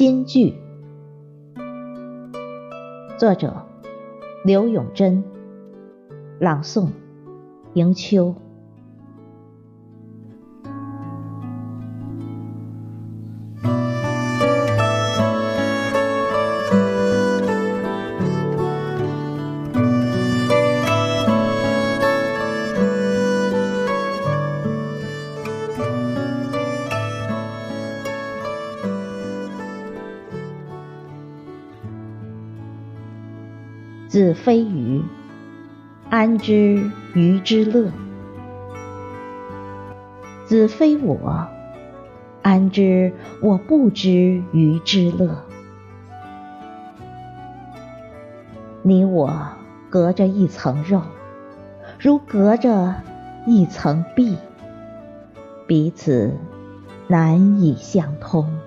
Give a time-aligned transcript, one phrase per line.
[0.00, 0.54] 新句，
[3.18, 3.66] 作者
[4.46, 5.22] 刘永珍，
[6.38, 6.88] 朗诵
[7.74, 8.34] 迎秋。
[34.10, 35.04] 子非鱼，
[36.08, 37.92] 安知鱼之乐？
[40.46, 41.46] 子非我，
[42.42, 45.44] 安知我不知鱼之乐？
[48.82, 49.32] 你我
[49.88, 51.02] 隔着一层肉，
[52.00, 52.96] 如隔着
[53.46, 54.36] 一层壁，
[55.68, 56.36] 彼此
[57.06, 58.58] 难以相通。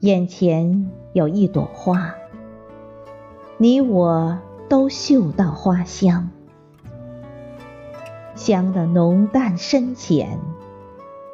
[0.00, 2.14] 眼前有一朵花，
[3.56, 6.30] 你我都嗅到花香，
[8.36, 10.38] 香的浓淡深浅，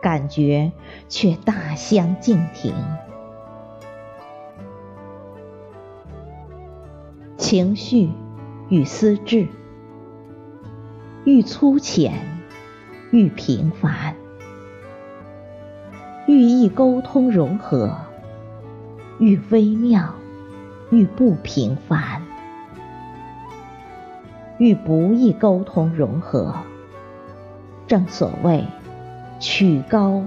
[0.00, 0.72] 感觉
[1.10, 2.74] 却大相径庭。
[7.36, 8.08] 情绪
[8.70, 9.46] 与思志，
[11.24, 12.14] 愈粗浅，
[13.10, 14.16] 愈平凡，
[16.26, 18.03] 愈易沟通融合。
[19.18, 20.14] 愈微妙，
[20.90, 22.20] 愈不平凡；
[24.58, 26.54] 愈不易沟通融合。
[27.86, 28.66] 正所谓
[29.38, 30.22] 曲高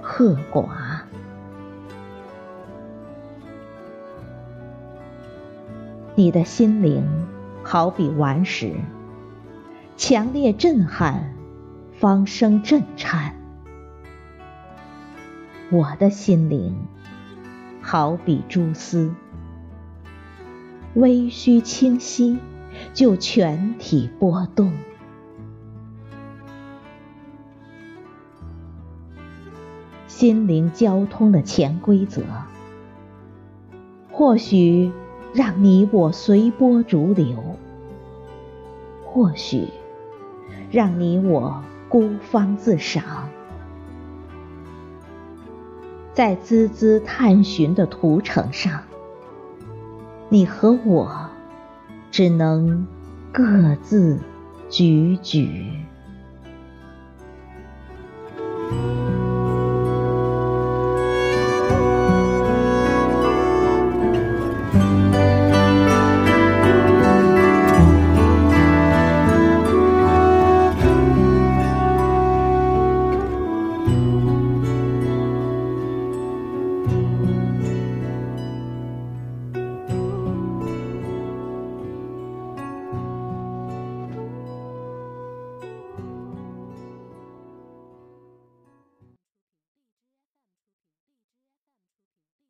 [0.00, 0.66] 和寡。
[6.14, 7.06] 你的心灵
[7.62, 8.74] 好比顽石，
[9.96, 11.34] 强烈震撼，
[11.98, 13.34] 方生震颤。
[15.70, 16.74] 我的心灵。
[17.92, 19.12] 好比蛛丝，
[20.94, 22.38] 微虚清晰，
[22.94, 24.72] 就全体波动。
[30.06, 32.22] 心灵交通的潜规则，
[34.12, 34.92] 或许
[35.34, 37.56] 让你我随波逐流，
[39.04, 39.66] 或许
[40.70, 43.28] 让你我孤芳自赏。
[46.20, 48.82] 在孜孜探寻的途程上，
[50.28, 51.30] 你和我
[52.10, 52.86] 只能
[53.32, 53.42] 各
[53.82, 54.18] 自
[54.68, 55.48] 踽踽。